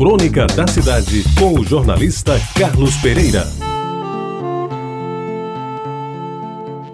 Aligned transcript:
Crônica 0.00 0.46
da 0.46 0.66
Cidade, 0.66 1.22
com 1.38 1.60
o 1.60 1.62
jornalista 1.62 2.40
Carlos 2.58 2.96
Pereira. 3.02 3.46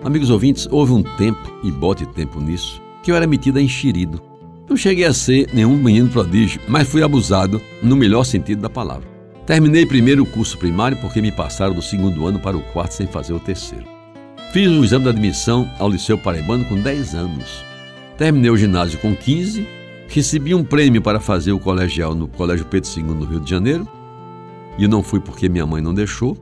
Amigos 0.03 0.29
ouvintes, 0.29 0.67
houve 0.73 0.93
um 0.93 1.05
tempo, 1.05 1.39
e 1.63 1.71
bote 1.71 2.05
tempo 2.05 2.41
nisso, 2.41 2.83
que 3.05 3.13
eu 3.13 3.15
era 3.15 3.25
metido 3.25 3.61
a 3.61 3.63
enxerido. 3.63 4.21
Não 4.69 4.77
cheguei 4.77 5.05
a 5.05 5.15
ser 5.15 5.49
nenhum 5.55 5.77
menino 5.77 6.09
prodígio, 6.09 6.61
mas 6.67 6.89
fui 6.89 7.01
abusado 7.01 7.63
no 7.81 7.95
melhor 7.95 8.25
sentido 8.25 8.63
da 8.63 8.69
palavra. 8.69 9.07
Terminei 9.47 9.87
primeiro 9.87 10.25
o 10.25 10.27
curso 10.27 10.59
primário 10.59 10.97
porque 10.97 11.23
me 11.23 11.31
passaram 11.31 11.75
do 11.75 11.83
segundo 11.83 12.27
ano 12.27 12.41
para 12.41 12.57
o 12.57 12.63
quarto 12.73 12.95
sem 12.95 13.07
fazer 13.07 13.35
o 13.35 13.39
terceiro. 13.39 13.87
Fiz 14.53 14.69
o 14.69 14.85
exame 14.85 15.05
de 15.05 15.11
admissão 15.11 15.71
ao 15.79 15.89
Liceu 15.89 16.19
Paraibano 16.19 16.65
com 16.65 16.81
10 16.81 17.15
anos. 17.15 17.65
Terminei 18.19 18.51
o 18.51 18.57
ginásio 18.57 18.99
com 18.99 19.15
15 19.15 19.77
Recebi 20.09 20.55
um 20.55 20.65
prêmio 20.65 21.03
para 21.03 21.21
fazer 21.21 21.53
o 21.53 21.59
colegial 21.59 22.15
no 22.15 22.29
Colégio 22.29 22.67
Pedro 22.67 22.89
II, 22.97 23.03
no 23.03 23.25
Rio 23.25 23.41
de 23.41 23.51
Janeiro, 23.51 23.89
e 24.79 24.87
não 24.87 25.03
fui 25.03 25.21
porque 25.21 25.49
minha 25.49 25.67
mãe 25.67 25.83
não 25.83 25.93
deixou. 25.93 26.37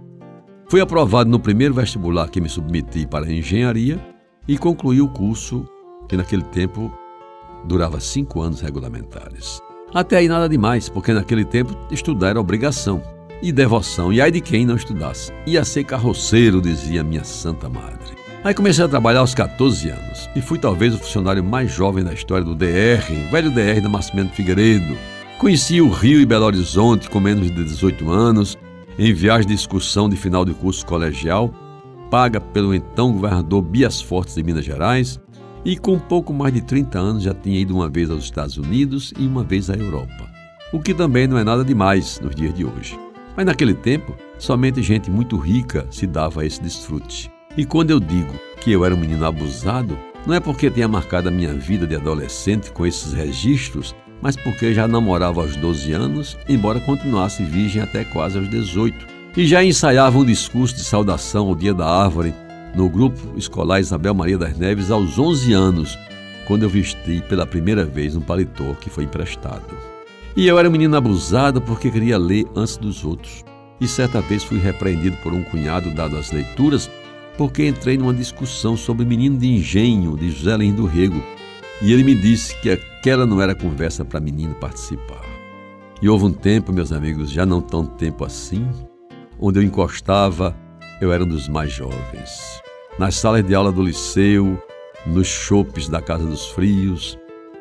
Fui 0.69 0.81
aprovado 0.81 1.31
no 1.31 1.39
primeiro 1.39 1.75
vestibular 1.75 2.29
que 2.29 2.41
me 2.41 2.49
submeti 2.49 3.07
para 3.07 3.27
a 3.27 3.33
engenharia 3.33 3.99
e 4.47 4.59
concluí 4.59 5.01
o 5.01 5.09
curso, 5.09 5.67
que 6.09 6.17
naquele 6.17 6.43
tempo 6.45 6.93
durava 7.65 8.01
cinco 8.01 8.41
anos 8.41 8.61
regulamentares. 8.61 9.61
Até 9.93 10.19
aí 10.19 10.29
nada 10.29 10.49
demais, 10.49 10.89
porque 10.89 11.13
naquele 11.13 11.45
tempo 11.45 11.77
estudar 11.91 12.31
era 12.31 12.41
obrigação 12.41 13.03
e 13.43 13.53
devoção, 13.53 14.13
e 14.13 14.21
ai 14.21 14.31
de 14.31 14.41
quem 14.41 14.67
não 14.67 14.77
estudasse. 14.77 15.33
Ia 15.47 15.65
ser 15.65 15.85
carroceiro, 15.85 16.61
dizia 16.61 17.05
minha 17.05 17.25
santa 17.25 17.69
madre. 17.69 18.24
Aí 18.45 18.53
comecei 18.53 18.85
a 18.85 18.89
trabalhar 18.89 19.21
aos 19.21 19.35
14 19.35 19.89
anos 19.89 20.29
e 20.37 20.43
fui 20.43 20.59
talvez 20.59 20.95
o 20.95 20.99
funcionário 20.99 21.43
mais 21.43 21.73
jovem 21.73 22.05
da 22.05 22.13
história 22.13 22.45
do 22.45 22.55
DR, 22.55 23.11
velho 23.31 23.51
DR 23.51 23.81
da 23.81 23.89
Nascimento 23.89 24.35
Figueiredo. 24.35 24.99
Conheci 25.39 25.81
o 25.81 25.89
Rio 25.89 26.21
e 26.21 26.27
Belo 26.27 26.45
Horizonte 26.45 27.09
com 27.09 27.19
menos 27.19 27.51
de 27.51 27.65
18 27.65 28.11
anos, 28.11 28.59
em 28.99 29.15
viagem 29.15 29.49
de 29.49 29.55
excursão 29.55 30.11
de 30.11 30.17
final 30.17 30.45
de 30.45 30.53
curso 30.53 30.85
colegial, 30.85 31.55
paga 32.11 32.39
pelo 32.39 32.75
então 32.75 33.15
governador 33.15 33.63
Bias 33.63 34.03
Fortes 34.03 34.35
de 34.35 34.43
Minas 34.43 34.67
Gerais, 34.67 35.19
e 35.65 35.79
com 35.79 35.99
pouco 35.99 36.35
mais 36.35 36.53
de 36.53 36.61
30 36.61 36.99
anos 36.99 37.23
já 37.23 37.33
tinha 37.33 37.59
ido 37.59 37.75
uma 37.75 37.89
vez 37.89 38.11
aos 38.11 38.25
Estados 38.25 38.59
Unidos 38.59 39.15
e 39.19 39.27
uma 39.27 39.43
vez 39.43 39.71
à 39.71 39.75
Europa. 39.75 40.29
O 40.71 40.81
que 40.81 40.93
também 40.93 41.27
não 41.27 41.39
é 41.39 41.45
nada 41.45 41.65
demais 41.65 42.21
nos 42.21 42.35
dias 42.35 42.53
de 42.53 42.67
hoje. 42.67 42.99
Mas 43.35 43.47
naquele 43.47 43.73
tempo, 43.73 44.15
somente 44.39 44.83
gente 44.83 45.11
muito 45.11 45.39
rica 45.39 45.87
se 45.91 46.07
dava 46.07 46.43
a 46.43 46.45
esse 46.45 46.61
desfrute. 46.61 47.34
E 47.57 47.65
quando 47.65 47.93
eu 47.93 48.01
digo 48.01 48.35
que 48.61 48.73
eu 48.73 48.85
era 48.85 48.95
um 48.95 48.99
menino 48.99 49.25
abusado, 49.25 49.97
não 50.27 50.35
é 50.35 50.41
porque 50.41 50.69
tenha 50.69 50.89
marcado 50.89 51.29
a 51.29 51.33
minha 51.33 51.55
vida 51.55 51.87
de 51.87 51.95
adolescente 51.95 52.73
com 52.73 52.85
esses 52.85 53.13
registros, 53.13 53.95
mas 54.21 54.35
porque 54.35 54.75
já 54.75 54.89
namorava 54.89 55.41
aos 55.41 55.55
12 55.55 55.93
anos, 55.93 56.37
embora 56.49 56.81
continuasse 56.81 57.45
virgem 57.45 57.81
até 57.81 58.05
quase 58.05 58.39
aos 58.39 58.51
18. 58.51 59.07
E 59.37 59.47
já 59.47 59.63
ensaiava 59.63 60.19
um 60.19 60.25
discurso 60.25 60.75
de 60.75 60.83
saudação 60.83 61.47
ao 61.47 61.55
Dia 61.55 61.73
da 61.73 61.87
Árvore 61.87 62.35
no 62.75 62.89
grupo 62.89 63.21
escolar 63.37 63.79
Isabel 63.79 64.15
Maria 64.15 64.39
das 64.39 64.59
Neves 64.59 64.91
aos 64.91 65.17
11 65.17 65.53
anos, 65.53 65.99
quando 66.49 66.65
eu 66.65 66.69
vesti 66.69 67.23
pela 67.29 67.47
primeira 67.47 67.85
vez 67.85 68.17
um 68.17 68.21
paletó 68.21 68.75
que 68.81 68.91
foi 68.91 69.05
emprestado. 69.05 69.77
E 70.37 70.49
eu 70.49 70.59
era 70.59 70.69
um 70.69 70.73
menino 70.73 70.97
abusado 70.97 71.61
porque 71.61 71.89
queria 71.89 72.19
ler 72.19 72.47
antes 72.57 72.77
dos 72.77 73.05
outros. 73.05 73.45
E 73.81 73.87
certa 73.87 74.21
vez 74.21 74.43
fui 74.43 74.59
repreendido 74.59 75.17
por 75.19 75.33
um 75.33 75.45
cunhado 75.45 75.95
dado 75.95 76.17
às 76.17 76.33
leituras 76.33 76.91
porque 77.37 77.67
entrei 77.67 77.97
numa 77.97 78.15
discussão 78.15 78.77
sobre 78.77 79.05
Menino 79.05 79.39
de 79.39 79.49
Engenho, 79.49 80.17
de 80.17 80.31
José 80.31 80.57
Lins 80.57 80.75
do 80.75 80.87
Rego, 80.87 81.23
e 81.83 81.93
ele 81.93 82.05
me 82.05 82.15
disse 82.15 82.57
que 82.61 82.71
aquela 82.71 83.27
não 83.27 83.41
era 83.41 83.55
conversa 83.55 84.05
para 84.05 84.21
menino 84.21 84.55
participar. 84.55 85.25
E 86.01 86.09
houve 86.09 86.27
um 86.27 86.33
tempo, 86.33 86.73
meus 86.73 86.93
amigos, 86.93 87.31
já 87.31 87.45
não 87.45 87.61
tão 87.61 87.85
tempo 87.85 88.25
assim, 88.25 88.69
onde 89.39 89.59
eu 89.59 89.63
encostava, 89.63 90.57
eu 91.01 91.13
era 91.13 91.25
um 91.25 91.29
dos 91.29 91.49
mais 91.49 91.73
jovens. 91.73 92.63
Nas 92.99 93.17
salas 93.17 93.45
de 93.45 93.55
aula 93.55 93.73
do 93.73 93.83
liceu, 93.83 94.63
nos 95.07 95.27
chopes 95.27 95.89
da 95.89 96.01
Casa 96.01 96.25
dos 96.25 96.47
Frios, 96.49 97.19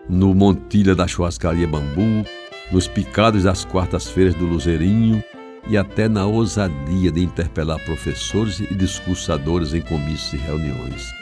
no 0.07 0.33
Montilha 0.33 0.93
da 0.93 1.07
Churrascaria 1.07 1.67
Bambu, 1.67 2.25
nos 2.71 2.87
picados 2.87 3.43
das 3.43 3.65
quartas-feiras 3.65 4.35
do 4.35 4.45
Luzerinho, 4.45 5.23
e 5.67 5.77
até 5.77 6.07
na 6.07 6.25
ousadia 6.25 7.11
de 7.11 7.23
interpelar 7.23 7.79
professores 7.85 8.59
e 8.59 8.73
discursadores 8.75 9.73
em 9.73 9.81
comícios 9.81 10.33
e 10.33 10.37
reuniões. 10.37 11.13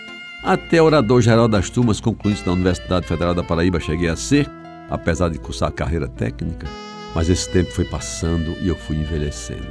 Até 0.43 0.81
orador 0.81 1.21
geral 1.21 1.47
das 1.47 1.69
turmas 1.69 1.99
concluídos 1.99 2.41
da 2.41 2.51
Universidade 2.51 3.05
Federal 3.05 3.33
da 3.33 3.43
Paraíba 3.43 3.79
cheguei 3.79 4.09
a 4.09 4.15
ser, 4.15 4.49
apesar 4.89 5.29
de 5.29 5.37
cursar 5.37 5.71
carreira 5.71 6.07
técnica, 6.07 6.67
mas 7.13 7.29
esse 7.29 7.49
tempo 7.49 7.71
foi 7.71 7.85
passando 7.85 8.55
e 8.61 8.67
eu 8.67 8.75
fui 8.75 8.97
envelhecendo. 8.97 9.67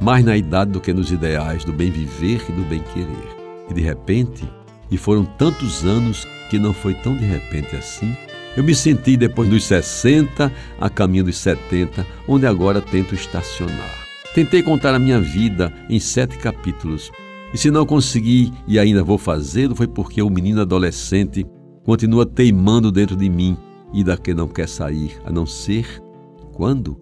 Mais 0.00 0.24
na 0.24 0.36
idade 0.36 0.72
do 0.72 0.80
que 0.80 0.92
nos 0.92 1.12
ideais 1.12 1.64
do 1.64 1.72
bem 1.72 1.90
viver 1.90 2.44
e 2.48 2.52
do 2.52 2.62
bem 2.62 2.82
querer. 2.92 3.36
E 3.70 3.74
de 3.74 3.80
repente, 3.80 4.48
e 4.90 4.96
foram 4.96 5.24
tantos 5.24 5.84
anos 5.84 6.26
que 6.50 6.58
não 6.58 6.74
foi 6.74 6.94
tão 6.94 7.16
de 7.16 7.24
repente 7.24 7.76
assim, 7.76 8.16
eu 8.56 8.62
me 8.62 8.74
senti 8.74 9.16
depois 9.16 9.48
dos 9.48 9.64
60 9.64 10.52
a 10.80 10.90
caminho 10.90 11.24
dos 11.24 11.38
70, 11.38 12.06
onde 12.28 12.46
agora 12.46 12.80
tento 12.80 13.14
estacionar. 13.14 14.02
Tentei 14.34 14.62
contar 14.62 14.94
a 14.94 14.98
minha 14.98 15.20
vida 15.20 15.72
em 15.88 16.00
sete 16.00 16.38
capítulos, 16.38 17.10
e 17.52 17.58
se 17.58 17.70
não 17.70 17.84
consegui 17.84 18.52
e 18.66 18.78
ainda 18.78 19.04
vou 19.04 19.18
fazê-lo, 19.18 19.74
foi 19.74 19.86
porque 19.86 20.22
o 20.22 20.30
menino 20.30 20.62
adolescente 20.62 21.46
continua 21.84 22.24
teimando 22.24 22.90
dentro 22.90 23.14
de 23.14 23.28
mim 23.28 23.56
e 23.92 24.02
daqui 24.02 24.32
não 24.32 24.48
quer 24.48 24.68
sair, 24.68 25.20
a 25.24 25.30
não 25.30 25.44
ser 25.44 26.02
quando? 26.52 26.98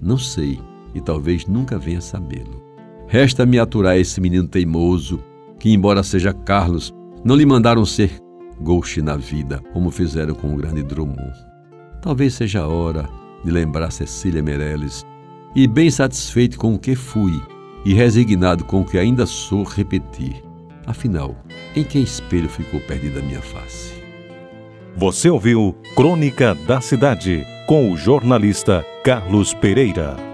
Não 0.00 0.18
sei, 0.18 0.58
e 0.94 1.00
talvez 1.00 1.46
nunca 1.46 1.78
venha 1.78 2.00
sabê-lo. 2.00 2.62
Resta-me 3.06 3.58
aturar 3.58 3.96
esse 3.96 4.20
menino 4.20 4.48
teimoso, 4.48 5.22
que, 5.58 5.70
embora 5.70 6.02
seja 6.02 6.32
Carlos, 6.32 6.92
não 7.24 7.36
lhe 7.36 7.46
mandaram 7.46 7.84
ser 7.84 8.18
Ghost 8.62 9.02
na 9.02 9.16
vida, 9.16 9.60
como 9.72 9.90
fizeram 9.90 10.34
com 10.34 10.54
o 10.54 10.56
grande 10.56 10.82
Drummond. 10.82 11.32
Talvez 12.00 12.34
seja 12.34 12.62
a 12.62 12.68
hora 12.68 13.08
de 13.44 13.50
lembrar 13.50 13.90
Cecília 13.90 14.42
Meirelles 14.42 15.04
e, 15.54 15.66
bem 15.66 15.90
satisfeito 15.90 16.58
com 16.58 16.74
o 16.74 16.78
que 16.78 16.94
fui 16.94 17.32
e 17.84 17.92
resignado 17.92 18.64
com 18.64 18.80
o 18.80 18.84
que 18.84 18.98
ainda 18.98 19.26
sou, 19.26 19.64
repetir: 19.64 20.42
afinal, 20.86 21.36
em 21.74 21.84
que 21.84 21.98
espelho 21.98 22.48
ficou 22.48 22.80
perdida 22.80 23.20
a 23.20 23.22
minha 23.22 23.42
face? 23.42 24.02
Você 24.96 25.28
ouviu 25.28 25.74
Crônica 25.96 26.54
da 26.66 26.80
Cidade 26.80 27.44
com 27.66 27.90
o 27.90 27.96
jornalista 27.96 28.84
Carlos 29.04 29.54
Pereira. 29.54 30.31